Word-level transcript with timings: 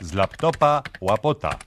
Z 0.00 0.12
laptopa 0.14 0.82
łapota. 1.00 1.58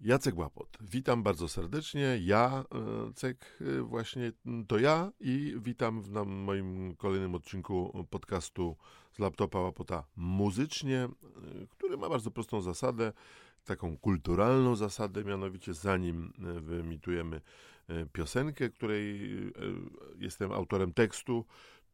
Jacek 0.00 0.38
Łapot. 0.38 0.78
Witam 0.80 1.22
bardzo 1.22 1.48
serdecznie. 1.48 2.18
Ja, 2.20 2.64
e, 2.74 3.12
Cek, 3.14 3.58
e, 3.60 3.82
właśnie 3.82 4.32
to 4.68 4.78
ja 4.78 5.12
i 5.20 5.54
witam 5.58 6.02
w 6.02 6.10
moim 6.26 6.96
kolejnym 6.96 7.34
odcinku 7.34 8.06
podcastu 8.10 8.76
z 9.12 9.18
laptopa 9.18 9.60
Łapota 9.60 10.04
muzycznie, 10.16 10.98
e, 10.98 11.08
który 11.70 11.96
ma 11.96 12.08
bardzo 12.08 12.30
prostą 12.30 12.60
zasadę, 12.60 13.12
taką 13.64 13.98
kulturalną 13.98 14.76
zasadę, 14.76 15.24
mianowicie 15.24 15.74
zanim 15.74 16.32
wyemitujemy 16.60 17.40
piosenkę, 18.12 18.70
której 18.70 19.20
jestem 20.18 20.52
autorem 20.52 20.92
tekstu, 20.92 21.44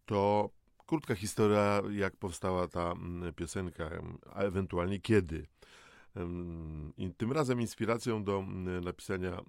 to 0.05 0.51
krótka 0.87 1.15
historia, 1.15 1.83
jak 1.91 2.17
powstała 2.17 2.69
ta 2.69 2.95
piosenka, 3.37 3.91
a 4.33 4.41
ewentualnie 4.41 5.01
kiedy. 5.01 5.47
I 6.97 7.11
tym 7.15 7.33
razem 7.33 7.61
inspiracją 7.61 8.25
do 8.25 8.45
napisania 8.83 9.43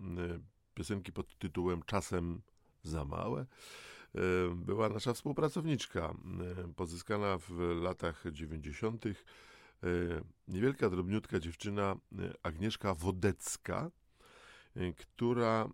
piosenki 0.74 1.12
pod 1.12 1.38
tytułem 1.38 1.82
Czasem 1.86 2.42
za 2.84 3.06
małe 3.06 3.46
była 4.56 4.90
nasza 4.90 5.14
współpracowniczka, 5.14 6.14
pozyskana 6.76 7.38
w 7.38 7.52
latach 7.82 8.24
90. 8.32 9.06
Niewielka, 10.48 10.90
drobniutka 10.90 11.40
dziewczyna 11.40 11.96
Agnieszka 12.44 12.94
Wodecka, 12.94 13.92
która 14.98 15.70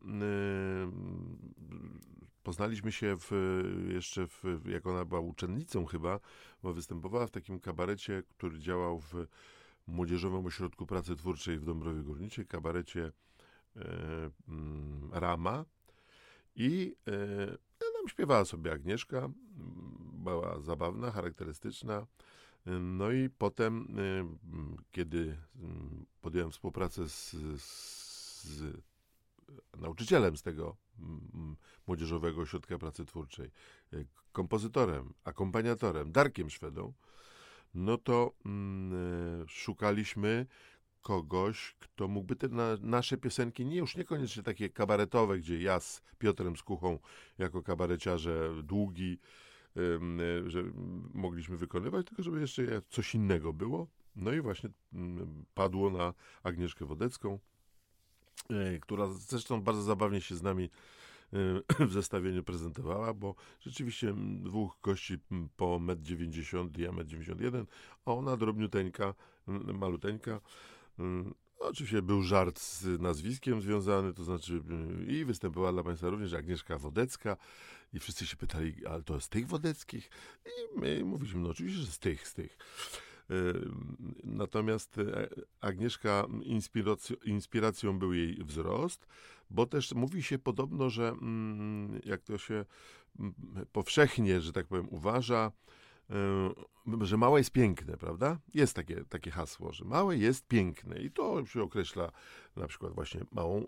poznaliśmy 2.43 2.91
się 2.91 3.17
w, 3.19 3.31
jeszcze, 3.93 4.27
w, 4.27 4.43
jak 4.65 4.87
ona 4.87 5.05
była 5.05 5.21
uczennicą 5.21 5.85
chyba, 5.85 6.19
bo 6.63 6.73
występowała 6.73 7.27
w 7.27 7.31
takim 7.31 7.59
kabarecie, 7.59 8.23
który 8.29 8.59
działał 8.59 8.99
w 8.99 9.13
Młodzieżowym 9.87 10.45
Ośrodku 10.45 10.85
Pracy 10.85 11.15
Twórczej 11.15 11.59
w 11.59 11.65
Dąbrowie 11.65 12.01
Górniczej, 12.01 12.45
kabarecie 12.45 13.11
e, 13.75 13.81
mm, 14.47 15.09
Rama. 15.13 15.65
I 16.55 16.95
e, 17.07 17.47
tam 17.79 18.07
śpiewała 18.07 18.45
sobie 18.45 18.71
Agnieszka, 18.71 19.29
była 20.13 20.59
zabawna, 20.61 21.11
charakterystyczna. 21.11 22.07
No 22.81 23.11
i 23.11 23.29
potem, 23.29 23.87
e, 23.97 24.35
kiedy 24.91 25.37
podjąłem 26.21 26.51
współpracę 26.51 27.09
z, 27.09 27.35
z 27.61 28.08
nauczycielem 29.77 30.37
z 30.37 30.41
tego 30.41 30.77
Młodzieżowego 31.87 32.41
Ośrodka 32.41 32.77
Pracy 32.77 33.05
Twórczej, 33.05 33.51
kompozytorem, 34.31 35.13
akompaniatorem, 35.23 36.11
Darkiem 36.11 36.49
Szwedą, 36.49 36.93
no 37.73 37.97
to 37.97 38.33
mm, 38.45 39.41
e, 39.41 39.47
szukaliśmy 39.47 40.45
kogoś, 41.01 41.75
kto 41.79 42.07
mógłby 42.07 42.35
te 42.35 42.47
na, 42.47 42.77
nasze 42.81 43.17
piosenki, 43.17 43.65
nie 43.65 43.77
już 43.77 43.95
niekoniecznie 43.95 44.43
takie 44.43 44.69
kabaretowe, 44.69 45.39
gdzie 45.39 45.61
ja 45.61 45.79
z 45.79 46.01
Piotrem 46.17 46.55
Skuchą 46.55 46.99
jako 47.37 47.63
kabareciarze 47.63 48.63
długi, 48.63 49.19
y, 49.77 50.49
że 50.49 50.63
mogliśmy 51.13 51.57
wykonywać, 51.57 52.07
tylko 52.07 52.23
żeby 52.23 52.41
jeszcze 52.41 52.81
coś 52.89 53.15
innego 53.15 53.53
było. 53.53 53.87
No 54.15 54.33
i 54.33 54.41
właśnie 54.41 54.69
padło 55.53 55.89
na 55.89 56.13
Agnieszkę 56.43 56.85
Wodecką, 56.85 57.39
która 58.81 59.07
zresztą 59.07 59.61
bardzo 59.61 59.81
zabawnie 59.81 60.21
się 60.21 60.35
z 60.35 60.41
nami 60.41 60.69
w 61.89 61.93
zestawieniu 61.93 62.43
prezentowała, 62.43 63.13
bo 63.13 63.35
rzeczywiście 63.59 64.13
dwóch 64.41 64.77
gości 64.83 65.17
po 65.55 65.65
1,90 65.79 66.59
m, 66.59 66.71
ja 66.77 66.91
1,91 66.91 67.55
m, 67.55 67.67
a 68.05 68.13
ona 68.13 68.37
drobniuteńka, 68.37 69.13
maluteńka. 69.73 70.41
Oczywiście 71.59 72.01
był 72.01 72.23
żart 72.23 72.59
z 72.59 73.01
nazwiskiem 73.01 73.61
związany, 73.61 74.13
to 74.13 74.23
znaczy 74.23 74.61
i 75.07 75.25
występowała 75.25 75.73
dla 75.73 75.83
Państwa 75.83 76.09
również 76.09 76.33
Agnieszka 76.33 76.77
Wodecka 76.77 77.37
i 77.93 77.99
wszyscy 77.99 78.27
się 78.27 78.37
pytali, 78.37 78.85
ale 78.85 79.03
to 79.03 79.21
z 79.21 79.29
tych 79.29 79.47
Wodeckich? 79.47 80.09
I 80.45 80.79
my 80.79 81.05
mówiliśmy, 81.05 81.41
no 81.41 81.49
oczywiście, 81.49 81.81
że 81.81 81.91
z 81.91 81.99
tych, 81.99 82.27
z 82.27 82.33
tych. 82.33 82.57
Natomiast 84.23 84.97
e, 84.97 85.29
Agnieszka 85.61 86.25
inspiracją, 87.25 87.99
był 87.99 88.13
jej 88.13 88.35
wzrost, 88.43 89.07
bo 89.49 89.65
też 89.65 89.93
mówi 89.93 90.23
się 90.23 90.39
podobno, 90.39 90.89
że 90.89 91.09
mm, 91.09 91.99
jak 92.05 92.21
to 92.21 92.37
się 92.37 92.65
powszechnie, 93.71 94.41
że 94.41 94.53
tak 94.53 94.67
powiem, 94.67 94.87
uważa, 94.89 95.51
e, 96.09 97.05
że 97.05 97.17
małe 97.17 97.39
jest 97.39 97.51
piękne, 97.51 97.97
prawda? 97.97 98.39
Jest 98.53 98.75
takie, 98.75 99.03
takie 99.09 99.31
hasło, 99.31 99.73
że 99.73 99.85
małe 99.85 100.17
jest 100.17 100.47
piękne 100.47 100.99
i 100.99 101.11
to 101.11 101.45
się 101.45 101.63
określa 101.63 102.11
na 102.55 102.67
przykład 102.67 102.93
właśnie 102.93 103.21
małą, 103.31 103.61
e, 103.61 103.65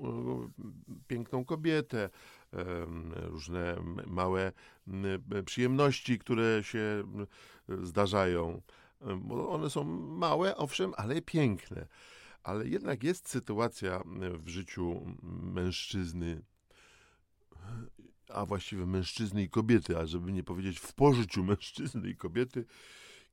piękną 1.08 1.46
kobietę, 1.46 2.10
różne 3.14 3.76
małe 4.08 4.52
przyjemności, 5.46 6.20
które 6.20 6.64
się 6.64 7.04
zdarzają 7.84 8.62
bo 9.18 9.50
one 9.50 9.70
są 9.70 9.84
małe, 10.08 10.58
owszem, 10.58 10.94
ale 10.98 11.22
piękne. 11.22 11.88
Ale 12.44 12.68
jednak 12.68 13.04
jest 13.04 13.30
sytuacja 13.30 14.04
w 14.40 14.48
życiu 14.48 15.16
mężczyzny, 15.44 16.42
a 18.30 18.46
właściwie 18.46 18.86
mężczyzny 18.86 19.44
i 19.44 19.50
kobiety, 19.50 19.98
a 19.98 20.06
żeby 20.06 20.32
nie 20.32 20.44
powiedzieć 20.44 20.80
w 20.80 20.94
pożyciu 20.94 21.44
mężczyzny 21.44 22.10
i 22.10 22.16
kobiety, 22.16 22.66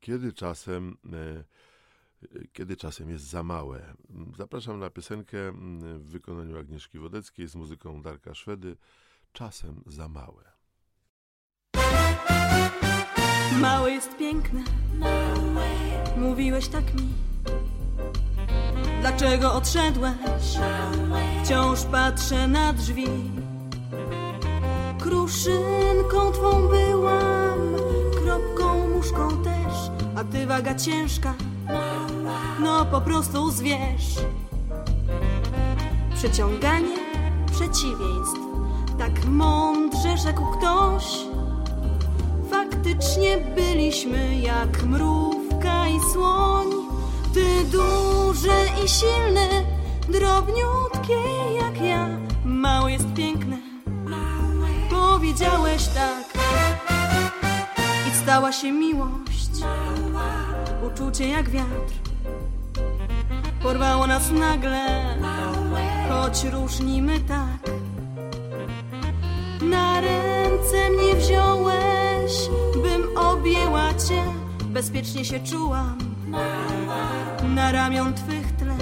kiedy 0.01 0.33
czasem, 0.33 0.97
e, 1.13 1.45
kiedy 2.53 2.77
czasem 2.77 3.11
jest 3.11 3.25
za 3.25 3.43
małe. 3.43 3.95
Zapraszam 4.37 4.81
na 4.81 4.91
piosenkę 4.91 5.53
w 5.99 6.09
wykonaniu 6.11 6.59
Agnieszki 6.59 6.99
Wodeckiej 6.99 7.49
z 7.49 7.55
muzyką 7.55 8.03
Darka 8.03 8.35
Szwedy. 8.35 8.77
Czasem 9.33 9.83
za 9.87 10.09
małe. 10.09 10.58
Małe 13.57 13.91
jest 13.91 14.17
piękne, 14.17 14.61
mówiłeś 16.17 16.69
tak 16.69 16.95
mi. 16.95 17.09
Dlaczego 19.01 19.55
odszedłeś? 19.55 20.13
Wciąż 21.45 21.83
patrzę 21.83 22.49
na 22.49 22.73
drzwi. 22.73 23.07
Kruszynką 25.01 26.33
twą 26.33 26.69
byłam, 26.69 27.59
kropką, 28.23 28.89
muszką 28.89 29.43
też, 29.43 29.91
a 30.17 30.25
ty 30.25 30.47
waga 30.47 30.75
ciężka. 30.75 31.35
No 32.61 32.85
po 32.87 33.01
prostu 33.01 33.51
zwierz. 33.51 34.15
Przeciąganie 36.15 36.97
przeciwieństw, 37.47 38.41
tak 38.99 39.25
mądrze 39.25 40.17
rzekł 40.17 40.43
ktoś 40.59 41.05
faktycznie 42.89 43.39
byliśmy 43.39 44.39
jak 44.39 44.83
mrówka 44.83 45.89
i 45.89 46.13
słoń. 46.13 46.67
Ty 47.35 47.65
duży 47.65 48.85
i 48.85 48.89
silny, 48.89 49.49
drobniutkie 50.09 51.19
jak 51.61 51.81
ja. 51.81 52.09
Mały 52.45 52.93
jest 52.93 53.15
piękne, 53.15 53.57
powiedziałeś 54.91 55.89
tak. 55.89 56.43
I 58.09 58.17
stała 58.23 58.53
się 58.53 58.73
miłość, 58.73 59.51
uczucie 60.87 61.29
jak 61.29 61.51
wiatr. 61.51 61.95
Porwało 63.63 64.07
nas 64.07 64.31
nagle, 64.31 65.05
choć 66.09 66.45
różnimy 66.45 67.21
tak. 67.21 67.73
Na 69.63 70.01
ręce 70.01 70.91
mnie 70.91 71.15
wziąłeś 71.15 71.78
bezpiecznie 74.79 75.25
się 75.25 75.41
czułam 75.41 75.99
na 77.55 77.73
ramion 77.73 78.15
twych 78.15 78.53
tle. 78.57 78.77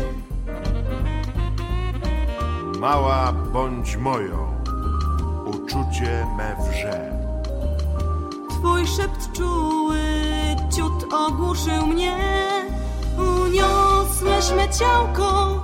Mała 2.78 3.32
bądź 3.32 3.96
moją, 3.96 4.54
uczucie 5.46 6.26
me 6.36 6.56
wrze. 6.60 7.12
Twój 8.48 8.86
szept 8.86 9.32
czuły 9.32 9.98
ciut 10.76 11.14
ogłuszył 11.14 11.86
mnie, 11.86 12.16
uniosłeś 13.18 14.50
me 14.56 14.68
ciałko, 14.78 15.62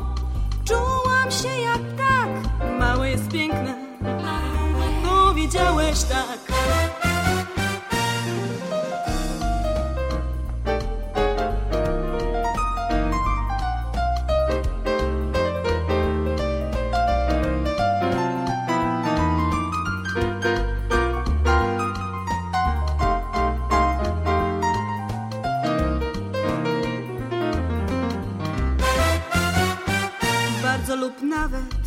czułam 0.65 1.31
się 1.31 1.49
jak 1.49 1.92
lub 31.03 31.23
nawet 31.23 31.83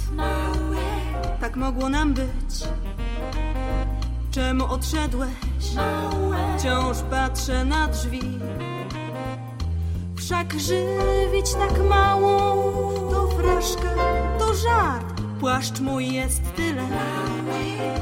tak 1.41 1.55
mogło 1.55 1.89
nam 1.89 2.13
być. 2.13 2.53
Czemu 4.31 4.65
odszedłeś? 4.65 5.29
Wciąż 6.57 6.97
patrzę 7.09 7.65
na 7.65 7.87
drzwi. 7.87 8.21
Wszak 10.15 10.53
żywić 10.53 11.53
tak 11.53 11.83
mało 11.89 12.39
to 13.11 13.27
fraszka, 13.27 13.95
to 14.39 14.53
żart. 14.53 15.21
Płaszcz 15.39 15.79
mój 15.79 16.13
jest 16.13 16.41
tyle, 16.55 16.87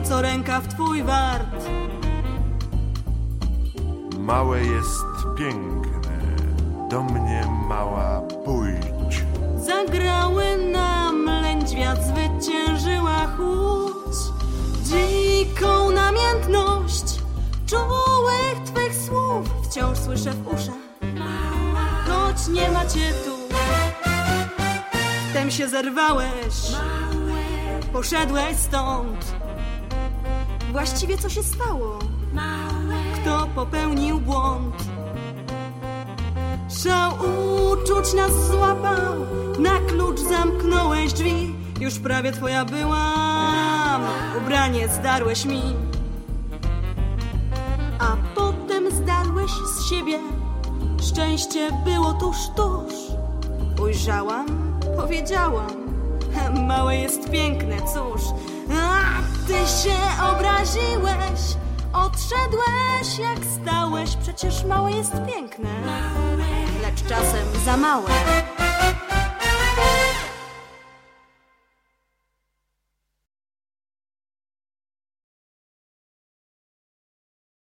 co 0.04 0.22
rękaw 0.22 0.68
twój 0.68 1.04
wart. 1.04 1.70
Małe 4.20 4.60
jest 4.60 5.06
piękne, 5.38 6.20
do 6.90 7.04
mnie 7.04 7.46
mała 7.70 8.22
pójdź. 8.46 9.24
Zagrały 9.58 10.58
nam 10.72 10.93
lędźwiat, 11.74 12.00
zwyciężyła 12.04 13.28
chłódź. 13.38 14.16
Dziką 14.84 15.92
namiętność 15.92 17.04
czułych 17.66 18.64
twych 18.66 18.96
słów 18.96 19.50
wciąż 19.64 19.98
słyszę 19.98 20.32
w 20.32 20.48
uszach. 20.48 20.76
Choć 22.08 22.48
nie 22.48 22.72
ma 22.72 22.86
cię 22.86 23.14
tu, 23.26 23.32
wtem 25.30 25.52
się 25.52 25.68
zerwałeś, 25.68 26.56
poszedłeś 27.94 28.58
stąd. 28.58 29.36
Właściwie 30.72 31.18
co 31.18 31.30
się 31.30 31.44
stało? 31.44 32.00
Kto 33.16 33.48
popełnił 33.56 34.20
błąd? 34.20 34.76
Szał 36.84 37.12
uczuć 37.72 38.14
nas 38.14 38.48
złapał, 38.52 39.14
na 39.60 39.80
klucz 39.90 40.20
zamknąłeś 40.20 40.53
drzwi. 40.53 40.53
Już 41.84 42.00
prawie 42.00 42.32
twoja 42.32 42.66
byłam, 42.66 44.02
ubranie 44.38 44.88
zdarłeś 44.88 45.46
mi. 45.46 45.62
A 48.00 48.18
potem 48.36 48.92
zdarłeś 48.92 49.52
z 49.52 49.90
siebie, 49.90 50.20
szczęście 51.02 51.70
było 51.86 52.14
tuż, 52.14 52.38
tuż. 52.56 52.94
Ujrzałam, 53.82 54.46
powiedziałam, 54.98 55.72
małe 56.68 56.98
jest 56.98 57.30
piękne, 57.32 57.78
cóż. 57.78 58.22
A 58.74 59.22
ty 59.48 59.54
się 59.54 59.98
obraziłeś, 60.32 61.42
odszedłeś 61.94 63.20
jak 63.20 63.40
stałeś, 63.62 64.16
przecież 64.16 64.64
małe 64.66 64.92
jest 64.92 65.14
piękne 65.34 65.70
lecz 66.84 67.04
czasem 67.10 67.46
za 67.66 67.78
małe. 67.78 68.10